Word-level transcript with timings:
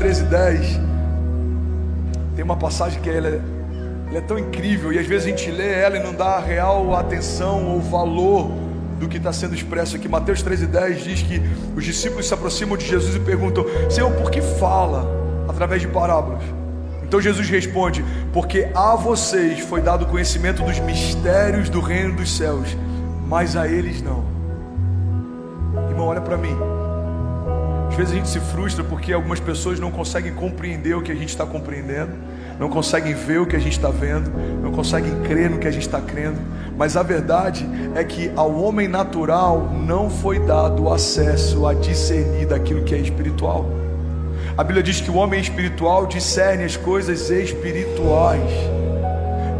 13, 0.00 0.22
10, 0.24 0.80
tem 2.34 2.42
uma 2.42 2.56
passagem 2.56 3.02
que 3.02 3.10
ela 3.10 3.28
é, 3.28 3.40
ela 4.08 4.16
é 4.16 4.20
tão 4.22 4.38
incrível 4.38 4.90
e 4.90 4.98
às 4.98 5.06
vezes 5.06 5.26
a 5.26 5.28
gente 5.28 5.50
lê 5.50 5.74
ela 5.74 5.98
e 5.98 6.02
não 6.02 6.14
dá 6.14 6.36
a 6.36 6.40
real 6.40 6.96
atenção 6.96 7.66
ou 7.66 7.82
valor 7.82 8.50
do 8.98 9.06
que 9.06 9.18
está 9.18 9.30
sendo 9.30 9.54
expresso 9.54 9.96
aqui. 9.96 10.08
Mateus 10.08 10.40
13, 10.40 10.68
10 10.68 11.04
diz 11.04 11.22
que 11.22 11.42
os 11.76 11.84
discípulos 11.84 12.26
se 12.26 12.32
aproximam 12.32 12.78
de 12.78 12.86
Jesus 12.86 13.14
e 13.14 13.20
perguntam: 13.20 13.66
Senhor, 13.90 14.10
por 14.12 14.30
que 14.30 14.40
fala 14.40 15.06
através 15.46 15.82
de 15.82 15.88
parábolas? 15.88 16.44
Então 17.02 17.20
Jesus 17.20 17.50
responde: 17.50 18.02
Porque 18.32 18.70
a 18.74 18.96
vocês 18.96 19.60
foi 19.60 19.82
dado 19.82 20.06
conhecimento 20.06 20.62
dos 20.62 20.80
mistérios 20.80 21.68
do 21.68 21.78
reino 21.78 22.16
dos 22.16 22.34
céus, 22.34 22.74
mas 23.28 23.54
a 23.54 23.68
eles 23.68 24.00
não. 24.00 24.24
Irmão, 25.90 26.06
olha 26.06 26.22
para 26.22 26.38
mim. 26.38 26.79
Vezes 28.00 28.14
a 28.14 28.16
gente 28.16 28.30
se 28.30 28.40
frustra 28.40 28.82
porque 28.82 29.12
algumas 29.12 29.40
pessoas 29.40 29.78
não 29.78 29.90
conseguem 29.90 30.32
compreender 30.32 30.94
o 30.96 31.02
que 31.02 31.12
a 31.12 31.14
gente 31.14 31.28
está 31.28 31.44
compreendendo, 31.44 32.12
não 32.58 32.70
conseguem 32.70 33.12
ver 33.12 33.42
o 33.42 33.46
que 33.46 33.54
a 33.54 33.58
gente 33.58 33.72
está 33.72 33.90
vendo, 33.90 34.32
não 34.62 34.72
conseguem 34.72 35.20
crer 35.20 35.50
no 35.50 35.58
que 35.58 35.68
a 35.68 35.70
gente 35.70 35.82
está 35.82 36.00
crendo. 36.00 36.38
Mas 36.78 36.96
a 36.96 37.02
verdade 37.02 37.68
é 37.94 38.02
que 38.02 38.32
ao 38.34 38.58
homem 38.58 38.88
natural 38.88 39.70
não 39.86 40.08
foi 40.08 40.38
dado 40.38 40.90
acesso 40.90 41.66
a 41.66 41.74
discernir 41.74 42.46
daquilo 42.46 42.84
que 42.84 42.94
é 42.94 42.98
espiritual. 42.98 43.68
A 44.56 44.64
Bíblia 44.64 44.82
diz 44.82 45.02
que 45.02 45.10
o 45.10 45.16
homem 45.16 45.38
espiritual 45.38 46.06
discerne 46.06 46.64
as 46.64 46.78
coisas 46.78 47.28
espirituais. 47.28 48.50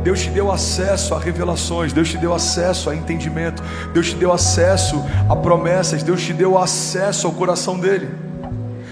Deus 0.03 0.19
te 0.19 0.31
deu 0.31 0.51
acesso 0.51 1.15
a 1.15 1.19
revelações, 1.19 1.93
Deus 1.93 2.09
te 2.09 2.17
deu 2.17 2.33
acesso 2.33 2.89
a 2.89 2.97
entendimento, 2.97 3.63
Deus 3.93 4.09
te 4.09 4.17
deu 4.17 4.33
acesso 4.33 5.05
a 5.29 5.37
promessas, 5.37 6.03
Deus 6.03 6.23
te 6.23 6.33
deu 6.33 6.57
acesso 6.57 7.27
ao 7.27 7.35
coração 7.35 7.79
dele. 7.79 8.30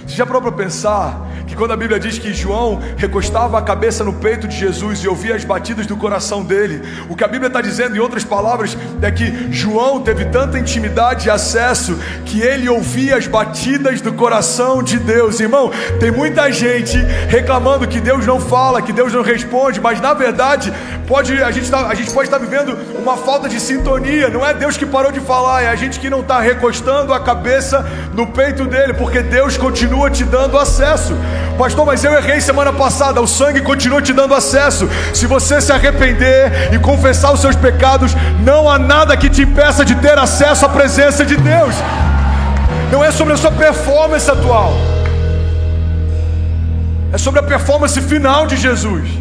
Você 0.08 0.16
já 0.16 0.24
parou 0.24 0.40
para 0.40 0.52
pensar 0.52 1.28
que 1.46 1.54
quando 1.54 1.72
a 1.72 1.76
Bíblia 1.76 2.00
diz 2.00 2.18
que 2.18 2.32
João 2.32 2.80
recostava 2.96 3.58
a 3.58 3.62
cabeça 3.62 4.02
no 4.02 4.14
peito 4.14 4.48
de 4.48 4.56
Jesus 4.56 5.00
e 5.00 5.08
ouvia 5.08 5.34
as 5.34 5.44
batidas 5.44 5.86
do 5.86 5.98
coração 5.98 6.42
dele, 6.42 6.82
o 7.10 7.14
que 7.14 7.22
a 7.22 7.28
Bíblia 7.28 7.48
está 7.48 7.60
dizendo, 7.60 7.94
em 7.94 7.98
outras 7.98 8.24
palavras, 8.24 8.76
é 9.02 9.10
que 9.10 9.52
João 9.52 10.00
teve 10.00 10.24
tanta 10.24 10.58
intimidade 10.58 11.28
e 11.28 11.30
acesso 11.30 11.98
que 12.24 12.40
ele 12.40 12.70
ouvia 12.70 13.18
as 13.18 13.26
batidas 13.26 14.00
do 14.00 14.10
coração 14.14 14.82
de 14.82 14.98
Deus. 14.98 15.40
Irmão, 15.40 15.70
tem 16.00 16.10
muita 16.10 16.50
gente 16.50 16.96
reclamando 17.28 17.86
que 17.86 18.00
Deus 18.00 18.26
não 18.26 18.40
fala, 18.40 18.80
que 18.80 18.94
Deus 18.94 19.12
não 19.12 19.22
responde, 19.22 19.78
mas 19.78 20.00
na 20.00 20.14
verdade 20.14 20.72
pode 21.06 21.42
a 21.42 21.50
gente, 21.50 21.70
tá, 21.70 21.86
a 21.86 21.94
gente 21.94 22.10
pode 22.12 22.28
estar 22.28 22.38
tá 22.38 22.44
vivendo 22.44 22.78
uma 22.98 23.16
falta 23.16 23.46
de 23.46 23.60
sintonia. 23.60 24.30
Não 24.30 24.44
é 24.44 24.54
Deus 24.54 24.78
que 24.78 24.86
parou 24.86 25.12
de 25.12 25.20
falar, 25.20 25.62
é 25.62 25.68
a 25.68 25.76
gente 25.76 26.00
que 26.00 26.08
não 26.08 26.20
está 26.20 26.40
recostando 26.40 27.12
a 27.12 27.20
cabeça 27.20 27.84
no 28.14 28.26
peito 28.26 28.64
dele, 28.66 28.94
porque 28.94 29.22
Deus 29.22 29.56
continua 29.56 29.97
te 30.06 30.24
dando 30.24 30.58
acesso. 30.58 31.16
Pastor, 31.58 31.84
mas 31.84 32.04
eu 32.04 32.14
errei 32.14 32.40
semana 32.40 32.72
passada. 32.72 33.20
O 33.20 33.26
sangue 33.26 33.60
continua 33.62 34.00
te 34.00 34.12
dando 34.12 34.34
acesso. 34.34 34.88
Se 35.12 35.26
você 35.26 35.60
se 35.60 35.72
arrepender 35.72 36.72
e 36.72 36.78
confessar 36.78 37.32
os 37.32 37.40
seus 37.40 37.56
pecados, 37.56 38.14
não 38.44 38.70
há 38.70 38.78
nada 38.78 39.16
que 39.16 39.28
te 39.28 39.42
impeça 39.42 39.84
de 39.84 39.96
ter 39.96 40.16
acesso 40.16 40.64
à 40.64 40.68
presença 40.68 41.24
de 41.26 41.36
Deus. 41.36 41.74
Não 42.92 43.04
é 43.04 43.10
sobre 43.10 43.34
a 43.34 43.36
sua 43.36 43.50
performance 43.50 44.30
atual, 44.30 44.72
é 47.12 47.18
sobre 47.18 47.40
a 47.40 47.42
performance 47.42 48.00
final 48.00 48.46
de 48.46 48.56
Jesus. 48.56 49.17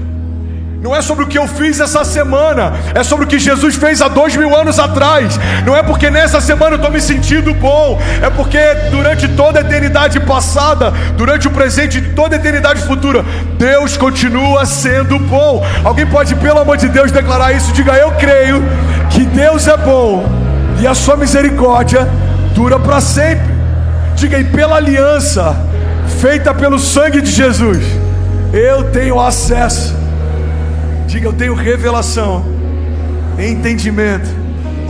Não 0.81 0.95
é 0.95 1.02
sobre 1.02 1.23
o 1.23 1.28
que 1.28 1.38
eu 1.38 1.47
fiz 1.47 1.80
essa 1.80 2.06
semana, 2.06 2.73
é 2.94 3.03
sobre 3.03 3.25
o 3.25 3.28
que 3.28 3.39
Jesus 3.39 3.75
fez 3.75 4.00
há 4.00 4.08
dois 4.08 4.36
mil 4.36 4.56
anos 4.56 4.78
atrás. 4.78 5.39
Não 5.66 5.75
é 5.75 5.81
porque 5.81 6.09
nessa 6.11 6.39
semana 6.39 6.73
eu 6.73 6.75
estou 6.75 6.92
me 6.92 7.02
sentindo 7.02 7.52
bom, 7.53 8.00
é 8.22 8.30
porque 8.30 8.59
durante 8.92 9.28
toda 9.30 9.59
a 9.59 9.61
eternidade 9.61 10.20
passada, 10.20 10.92
durante 11.16 11.48
o 11.48 11.52
presente 11.52 11.98
e 11.98 12.02
toda 12.14 12.36
a 12.36 12.39
eternidade 12.39 12.82
futura, 12.83 13.26
Deus 13.58 13.98
continua 13.98 14.65
sendo 14.67 15.17
bom. 15.17 15.65
Alguém 15.83 16.05
pode, 16.05 16.36
pelo 16.36 16.60
amor 16.60 16.77
de 16.77 16.88
Deus, 16.88 17.11
declarar 17.11 17.54
isso? 17.54 17.73
Diga: 17.73 17.94
Eu 17.94 18.11
creio 18.11 18.64
que 19.09 19.23
Deus 19.23 19.67
é 19.67 19.77
bom 19.77 20.30
e 20.80 20.86
a 20.86 20.94
sua 20.94 21.17
misericórdia 21.17 22.08
dura 22.54 22.80
para 22.80 23.02
sempre. 23.02 23.48
Diga: 24.15 24.38
E 24.38 24.44
pela 24.44 24.76
aliança 24.76 25.55
feita 26.21 26.54
pelo 26.54 26.77
sangue 26.77 27.20
de 27.20 27.32
Jesus, 27.32 27.83
eu 28.54 28.92
tenho 28.92 29.20
acesso 29.20 30.07
Diga, 31.17 31.30
eu 31.30 31.33
tenho 31.33 31.55
revelação, 31.55 32.45
entendimento, 33.39 34.30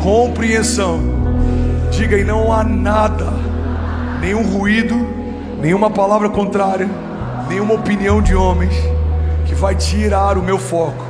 compreensão. 0.03 0.99
Diga, 1.89 2.17
e 2.17 2.25
não 2.25 2.51
há 2.51 2.65
nada, 2.65 3.31
nenhum 4.19 4.43
ruído, 4.43 5.07
nenhuma 5.61 5.89
palavra 5.89 6.27
contrária, 6.27 6.89
nenhuma 7.47 7.75
opinião 7.75 8.21
de 8.21 8.35
homens 8.35 8.73
que 9.45 9.55
vai 9.55 9.73
tirar 9.73 10.37
o 10.37 10.43
meu 10.43 10.59
foco 10.59 11.01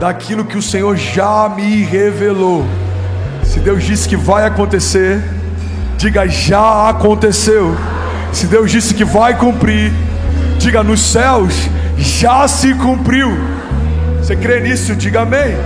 daquilo 0.00 0.44
que 0.44 0.58
o 0.58 0.62
Senhor 0.62 0.96
já 0.96 1.48
me 1.48 1.84
revelou. 1.84 2.64
Se 3.44 3.60
Deus 3.60 3.84
disse 3.84 4.08
que 4.08 4.16
vai 4.16 4.44
acontecer, 4.44 5.22
diga 5.96 6.26
já 6.26 6.88
aconteceu. 6.88 7.76
Se 8.32 8.48
Deus 8.48 8.72
disse 8.72 8.92
que 8.92 9.04
vai 9.04 9.38
cumprir, 9.38 9.92
diga 10.58 10.82
nos 10.82 11.00
céus 11.00 11.54
já 11.96 12.48
se 12.48 12.74
cumpriu. 12.74 13.58
Você 14.28 14.36
crê 14.36 14.60
nisso? 14.60 14.94
Diga 14.94 15.22
amém. 15.22 15.56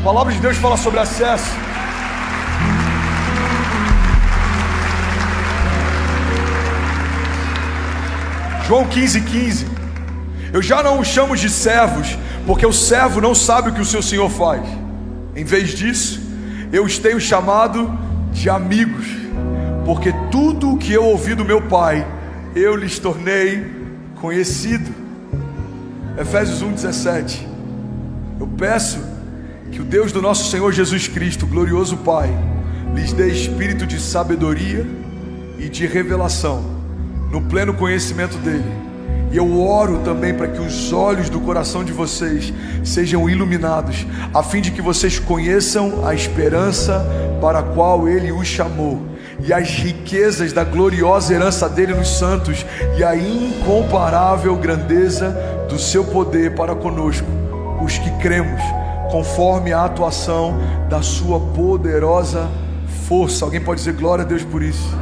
A 0.00 0.02
palavra 0.02 0.32
de 0.32 0.38
Deus 0.38 0.56
fala 0.56 0.74
sobre 0.74 0.98
acesso. 0.98 1.50
João 8.66 8.86
15, 8.86 9.20
15. 9.20 9.66
Eu 10.50 10.62
já 10.62 10.82
não 10.82 10.98
os 10.98 11.08
chamo 11.08 11.36
de 11.36 11.50
servos, 11.50 12.16
porque 12.46 12.64
o 12.64 12.72
servo 12.72 13.20
não 13.20 13.34
sabe 13.34 13.68
o 13.68 13.74
que 13.74 13.82
o 13.82 13.84
seu 13.84 14.00
senhor 14.00 14.30
faz. 14.30 14.66
Em 15.36 15.44
vez 15.44 15.74
disso, 15.74 16.22
eu 16.72 16.84
os 16.84 16.96
tenho 16.96 17.20
chamado 17.20 17.92
de 18.32 18.48
amigos, 18.48 19.08
porque 19.84 20.10
tudo 20.30 20.72
o 20.72 20.78
que 20.78 20.90
eu 20.90 21.04
ouvi 21.04 21.34
do 21.34 21.44
meu 21.44 21.60
pai, 21.60 22.06
eu 22.56 22.76
lhes 22.76 22.98
tornei 22.98 23.70
conhecido. 24.22 25.02
Efésios 26.18 26.62
1,17. 26.62 27.46
Eu 28.38 28.46
peço 28.46 28.98
que 29.70 29.80
o 29.80 29.84
Deus 29.84 30.12
do 30.12 30.20
nosso 30.20 30.50
Senhor 30.50 30.70
Jesus 30.72 31.08
Cristo, 31.08 31.46
glorioso 31.46 31.96
Pai, 31.98 32.30
lhes 32.94 33.12
dê 33.12 33.28
espírito 33.28 33.86
de 33.86 33.98
sabedoria 33.98 34.86
e 35.58 35.68
de 35.68 35.86
revelação, 35.86 36.62
no 37.30 37.40
pleno 37.40 37.72
conhecimento 37.72 38.36
dEle. 38.38 38.92
E 39.32 39.36
eu 39.38 39.58
oro 39.58 40.00
também 40.00 40.34
para 40.34 40.48
que 40.48 40.60
os 40.60 40.92
olhos 40.92 41.30
do 41.30 41.40
coração 41.40 41.82
de 41.82 41.92
vocês 41.92 42.52
sejam 42.84 43.30
iluminados, 43.30 44.06
a 44.34 44.42
fim 44.42 44.60
de 44.60 44.70
que 44.70 44.82
vocês 44.82 45.18
conheçam 45.18 46.06
a 46.06 46.14
esperança 46.14 47.02
para 47.40 47.60
a 47.60 47.62
qual 47.62 48.06
Ele 48.06 48.30
os 48.30 48.46
chamou, 48.46 49.00
e 49.40 49.50
as 49.50 49.70
riquezas 49.70 50.52
da 50.52 50.62
gloriosa 50.62 51.32
herança 51.32 51.66
dele 51.66 51.94
nos 51.94 52.08
santos, 52.18 52.66
e 52.98 53.02
a 53.02 53.16
incomparável 53.16 54.54
grandeza 54.56 55.34
do 55.72 55.78
seu 55.78 56.04
poder 56.04 56.54
para 56.54 56.74
conosco, 56.74 57.26
os 57.82 57.96
que 57.96 58.10
cremos, 58.18 58.60
conforme 59.10 59.72
a 59.72 59.86
atuação 59.86 60.58
da 60.88 61.00
sua 61.00 61.40
poderosa 61.40 62.50
força. 63.08 63.46
Alguém 63.46 63.60
pode 63.60 63.80
dizer 63.80 63.94
glória 63.94 64.22
a 64.22 64.26
Deus 64.26 64.44
por 64.44 64.62
isso? 64.62 64.94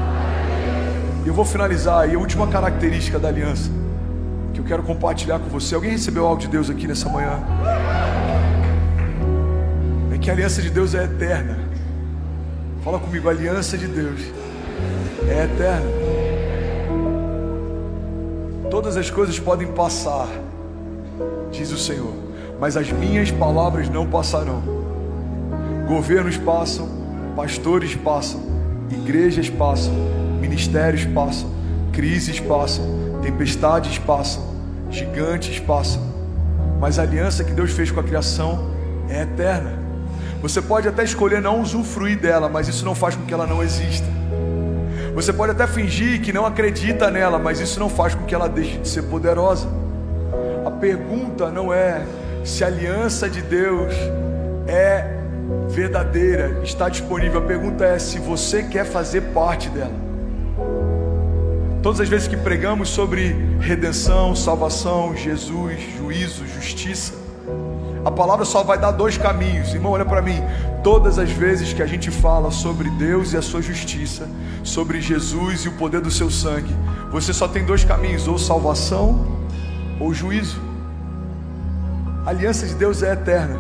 Eu 1.27 1.35
vou 1.35 1.45
finalizar 1.45 2.03
aí 2.03 2.15
a 2.15 2.19
última 2.19 2.47
característica 2.47 3.19
da 3.19 3.29
aliança 3.29 3.69
que 4.55 4.61
eu 4.61 4.65
quero 4.65 4.83
compartilhar 4.85 5.41
com 5.41 5.49
você. 5.49 5.75
Alguém 5.75 5.91
recebeu 5.91 6.25
algo 6.25 6.41
de 6.41 6.47
Deus 6.47 6.71
aqui 6.71 6.87
nessa 6.87 7.09
manhã? 7.09 7.41
É 10.15 10.19
que 10.19 10.31
a 10.31 10.33
aliança 10.33 10.63
de 10.63 10.71
Deus 10.71 10.95
é 10.95 11.05
eterna. 11.05 11.59
Fala 12.85 12.99
comigo, 13.01 13.29
a 13.29 13.33
aliança 13.33 13.77
de 13.77 13.89
Deus 13.89 14.21
é 15.29 15.45
eterna. 15.45 15.91
Todas 18.71 18.97
as 18.97 19.11
coisas 19.11 19.39
podem 19.39 19.67
passar, 19.73 20.29
diz 21.51 21.71
o 21.73 21.79
Senhor, 21.79 22.13
mas 22.59 22.77
as 22.77 22.91
minhas 22.91 23.31
palavras 23.31 23.89
não 23.89 24.07
passarão. 24.07 24.63
Governos 25.87 26.37
passam, 26.37 26.89
pastores 27.35 27.95
passam, 27.95 28.41
igrejas 28.91 29.49
passam, 29.49 29.93
ministérios 30.41 31.05
passam, 31.07 31.51
crises 31.93 32.39
passam, 32.39 32.85
tempestades 33.23 33.99
passam, 33.99 34.43
gigantes 34.91 35.59
passam, 35.59 36.03
mas 36.81 36.99
a 36.99 37.03
aliança 37.03 37.45
que 37.45 37.53
Deus 37.53 37.71
fez 37.71 37.91
com 37.91 38.01
a 38.01 38.05
criação 38.05 38.71
é 39.09 39.23
eterna. 39.23 39.79
Você 40.43 40.63
pode 40.63 40.89
até 40.89 41.05
escolher 41.05 41.43
não 41.43 41.61
usufruir 41.61 42.19
dela, 42.19 42.49
mas 42.49 42.67
isso 42.67 42.85
não 42.85 42.95
faz 42.95 43.15
com 43.15 43.25
que 43.25 43.35
ela 43.35 43.47
não 43.47 43.63
exista. 43.63 44.07
Você 45.15 45.33
pode 45.33 45.53
até 45.53 45.67
fingir 45.67 46.23
que 46.23 46.33
não 46.33 46.47
acredita 46.47 47.11
nela, 47.11 47.39
mas 47.39 47.61
isso 47.61 47.79
não 47.79 47.91
faz 47.91 48.15
com 48.15 48.25
que 48.25 48.35
ela 48.35 48.49
deixe 48.49 48.79
de 48.79 48.89
ser 48.89 49.03
poderosa. 49.03 49.69
Pergunta 50.81 51.51
não 51.51 51.73
é 51.73 52.07
se 52.43 52.65
a 52.65 52.69
aliança 52.69 53.29
de 53.29 53.43
Deus 53.43 53.93
é 54.67 55.19
verdadeira, 55.69 56.61
está 56.65 56.89
disponível. 56.89 57.41
A 57.41 57.45
pergunta 57.45 57.85
é 57.85 57.99
se 57.99 58.19
você 58.19 58.63
quer 58.63 58.87
fazer 58.87 59.21
parte 59.35 59.69
dela. 59.69 59.93
Todas 61.83 62.01
as 62.01 62.09
vezes 62.09 62.29
que 62.29 62.37
pregamos 62.37 62.89
sobre 62.89 63.37
redenção, 63.61 64.35
salvação, 64.35 65.15
Jesus, 65.15 65.79
juízo, 65.99 66.47
justiça, 66.47 67.15
a 68.05 68.11
palavra 68.11 68.47
só 68.47 68.63
vai 68.63 68.79
dar 68.79 68.93
dois 68.93 69.19
caminhos. 69.19 69.75
Irmão, 69.75 69.93
olha 69.93 70.05
para 70.05 70.23
mim. 70.23 70.43
Todas 70.83 71.19
as 71.19 71.31
vezes 71.31 71.75
que 71.75 71.83
a 71.83 71.87
gente 71.87 72.11
fala 72.11 72.51
sobre 72.51 72.89
Deus 72.91 73.35
e 73.35 73.37
a 73.37 73.43
sua 73.43 73.61
justiça, 73.61 74.27
sobre 74.63 74.99
Jesus 75.01 75.67
e 75.67 75.69
o 75.69 75.73
poder 75.73 76.01
do 76.01 76.11
seu 76.11 76.31
sangue, 76.31 76.75
você 77.11 77.35
só 77.35 77.47
tem 77.47 77.65
dois 77.65 77.85
caminhos: 77.85 78.27
ou 78.27 78.39
salvação 78.39 79.27
ou 80.01 80.15
juízo. 80.15 80.70
A 82.25 82.31
aliança 82.31 82.67
de 82.67 82.75
Deus 82.75 83.03
é 83.03 83.13
eterna. 83.13 83.57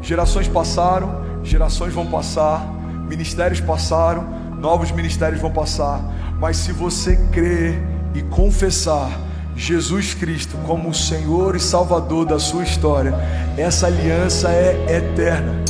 Gerações 0.00 0.46
passaram, 0.46 1.22
gerações 1.42 1.92
vão 1.92 2.06
passar, 2.06 2.64
ministérios 3.08 3.60
passaram, 3.60 4.24
novos 4.58 4.92
ministérios 4.92 5.40
vão 5.40 5.50
passar. 5.50 6.00
Mas 6.38 6.56
se 6.56 6.72
você 6.72 7.16
crer 7.32 7.82
e 8.14 8.22
confessar 8.22 9.10
Jesus 9.56 10.14
Cristo 10.14 10.56
como 10.66 10.88
o 10.88 10.94
Senhor 10.94 11.56
e 11.56 11.60
Salvador 11.60 12.24
da 12.24 12.38
sua 12.38 12.62
história, 12.62 13.14
essa 13.56 13.86
aliança 13.86 14.48
é 14.50 14.96
eterna. 14.96 15.62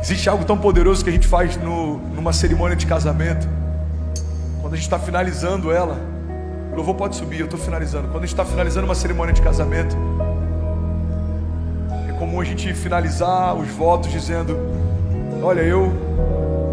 Existe 0.00 0.28
algo 0.28 0.44
tão 0.44 0.58
poderoso 0.58 1.02
que 1.02 1.10
a 1.10 1.12
gente 1.12 1.26
faz 1.26 1.56
no, 1.56 1.98
numa 2.14 2.32
cerimônia 2.32 2.76
de 2.76 2.86
casamento, 2.86 3.48
quando 4.60 4.74
a 4.74 4.76
gente 4.76 4.86
está 4.86 4.98
finalizando 4.98 5.72
ela. 5.72 6.15
O 6.76 6.80
louvor 6.80 6.94
pode 6.94 7.16
subir, 7.16 7.40
eu 7.40 7.46
estou 7.46 7.58
finalizando. 7.58 8.08
Quando 8.08 8.24
a 8.24 8.26
gente 8.26 8.34
está 8.34 8.44
finalizando 8.44 8.84
uma 8.84 8.94
cerimônia 8.94 9.32
de 9.32 9.40
casamento, 9.40 9.96
é 12.06 12.12
comum 12.18 12.38
a 12.38 12.44
gente 12.44 12.74
finalizar 12.74 13.56
os 13.56 13.66
votos 13.68 14.12
dizendo: 14.12 14.58
Olha, 15.42 15.62
eu, 15.62 15.90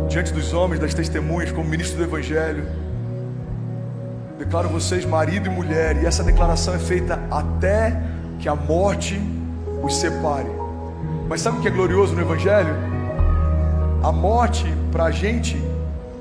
diante 0.10 0.34
dos 0.34 0.54
homens, 0.54 0.82
das 0.82 0.94
testemunhas, 0.94 1.54
como 1.54 1.70
ministro 1.70 1.98
do 2.00 2.04
Evangelho, 2.04 2.66
Declaro 4.38 4.68
vocês 4.68 5.06
marido 5.06 5.48
e 5.48 5.50
mulher, 5.50 5.96
e 6.04 6.06
essa 6.06 6.22
declaração 6.22 6.76
é 6.76 6.80
feita 6.80 7.18
até 7.32 7.98
que 8.40 8.50
a 8.50 8.56
morte 8.56 9.18
os 9.82 9.96
separe. 9.96 10.52
Mas 11.30 11.40
sabe 11.40 11.60
o 11.60 11.62
que 11.62 11.70
é 11.70 11.72
glorioso 11.72 12.14
no 12.14 12.20
Evangelho? 12.20 12.76
A 14.04 14.12
morte 14.12 14.66
para 14.92 15.06
a 15.06 15.12
gente 15.12 15.58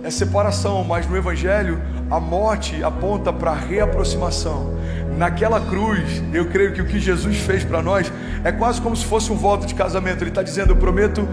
é 0.03 0.11
separação, 0.11 0.83
mas 0.85 1.09
no 1.09 1.17
Evangelho 1.17 1.81
a 2.11 2.19
morte 2.19 2.83
aponta 2.83 3.33
para 3.33 3.53
reaproximação. 3.53 4.75
Naquela 5.17 5.61
cruz, 5.61 6.23
eu 6.33 6.47
creio 6.49 6.73
que 6.73 6.83
o 6.83 6.87
que 6.87 6.99
Jesus 6.99 7.39
fez 7.39 7.65
para 7.65 7.83
nós 7.83 8.13
é 8.43 8.51
quase 8.51 8.81
como 8.81 8.97
se 8.97 9.05
fosse 9.05 9.31
um 9.31 9.37
voto 9.37 9.67
de 9.67 9.75
casamento. 9.75 10.23
Ele 10.23 10.31
está 10.31 10.43
dizendo: 10.43 10.73
Eu 10.73 10.77
prometo 10.77 11.29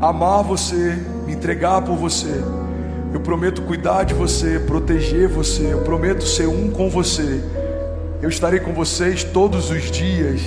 amar 0.00 0.42
você, 0.42 0.96
me 1.26 1.32
entregar 1.32 1.82
por 1.82 1.96
você 1.96 2.42
eu 3.14 3.20
prometo 3.20 3.62
cuidar 3.62 4.02
de 4.02 4.12
você, 4.12 4.58
proteger 4.58 5.28
você. 5.28 5.72
Eu 5.72 5.82
prometo 5.82 6.26
ser 6.26 6.48
um 6.48 6.68
com 6.68 6.90
você. 6.90 7.40
Eu 8.20 8.28
estarei 8.28 8.58
com 8.58 8.72
vocês 8.74 9.22
todos 9.22 9.70
os 9.70 9.88
dias, 9.88 10.40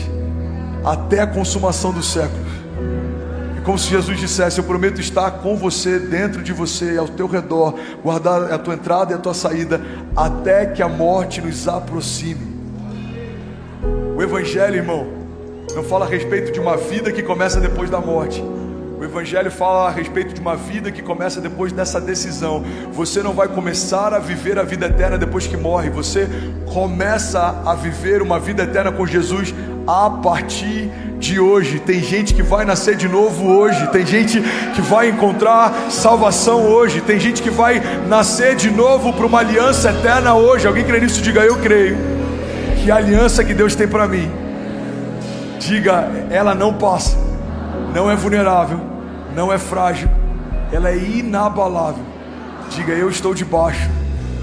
até 0.84 1.22
a 1.22 1.28
consumação 1.28 1.94
dos 1.94 2.12
séculos. 2.12 2.47
Como 3.68 3.78
se 3.78 3.90
Jesus 3.90 4.18
dissesse: 4.18 4.60
Eu 4.60 4.64
prometo 4.64 5.02
estar 5.02 5.30
com 5.30 5.58
você, 5.58 6.00
dentro 6.00 6.42
de 6.42 6.54
você, 6.54 6.98
ao 6.98 7.06
teu 7.06 7.28
redor, 7.28 7.76
guardar 8.02 8.50
a 8.50 8.58
tua 8.58 8.76
entrada 8.76 9.12
e 9.12 9.16
a 9.16 9.18
tua 9.18 9.34
saída, 9.34 9.82
até 10.16 10.68
que 10.68 10.82
a 10.82 10.88
morte 10.88 11.42
nos 11.42 11.68
aproxime. 11.68 12.56
O 14.16 14.24
Evangelho, 14.24 14.78
irmão, 14.78 15.06
não 15.76 15.84
fala 15.84 16.06
a 16.06 16.08
respeito 16.08 16.54
de 16.54 16.62
uma 16.62 16.78
vida 16.78 17.12
que 17.12 17.22
começa 17.22 17.60
depois 17.60 17.90
da 17.90 18.00
morte 18.00 18.42
o 19.00 19.04
Evangelho 19.04 19.52
fala 19.52 19.90
a 19.90 19.92
respeito 19.92 20.34
de 20.34 20.42
uma 20.42 20.56
vida 20.56 20.92
que 20.92 21.04
começa 21.04 21.40
depois 21.40 21.72
dessa 21.72 22.02
decisão. 22.02 22.66
Você 22.92 23.22
não 23.22 23.32
vai 23.32 23.48
começar 23.48 24.12
a 24.12 24.18
viver 24.18 24.58
a 24.58 24.64
vida 24.64 24.88
eterna 24.88 25.20
depois 25.20 25.46
que 25.46 25.56
morre, 25.56 25.92
você 25.92 26.28
começa 26.74 27.62
a 27.64 27.76
viver 27.76 28.24
uma 28.24 28.40
vida 28.40 28.64
eterna 28.64 28.92
com 28.92 29.06
Jesus 29.06 29.54
a 29.88 30.10
partir 30.10 30.92
de 31.18 31.40
hoje. 31.40 31.80
Tem 31.80 32.02
gente 32.02 32.34
que 32.34 32.44
vai 32.44 32.66
nascer 32.66 32.96
de 32.96 33.08
novo 33.08 33.48
hoje, 33.48 33.88
tem 33.88 34.06
gente 34.06 34.42
que 34.76 34.82
vai 34.82 35.10
encontrar 35.10 35.74
salvação 35.90 36.66
hoje, 36.66 37.02
tem 37.02 37.20
gente 37.20 37.42
que 37.42 37.50
vai 37.50 37.82
nascer 38.08 38.56
de 38.56 38.70
novo 38.70 39.14
para 39.14 39.26
uma 39.26 39.40
aliança 39.40 39.92
eterna 39.92 40.36
hoje. 40.36 40.68
Alguém 40.68 40.84
crê 40.84 41.00
nisso? 41.00 41.22
Diga 41.22 41.42
eu 41.42 41.58
creio. 41.58 41.98
Que 42.84 42.92
aliança 42.92 43.44
que 43.44 43.54
Deus 43.54 43.76
tem 43.76 43.88
para 43.88 44.08
mim, 44.08 44.32
diga, 45.60 46.08
ela 46.30 46.56
não 46.56 46.74
passa 46.74 47.28
não 47.94 48.12
é 48.12 48.16
vulnerável, 48.16 48.80
não 49.36 49.52
é 49.52 49.58
frágil, 49.58 50.10
ela 50.72 50.90
é 50.90 50.98
inabalável. 50.98 52.04
Diga, 52.70 52.94
eu 52.94 53.10
estou 53.10 53.34
debaixo 53.34 53.90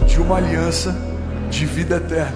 de 0.07 0.21
uma 0.21 0.39
aliança 0.39 0.97
de 1.51 1.65
vida 1.65 1.97
eterna. 1.97 2.35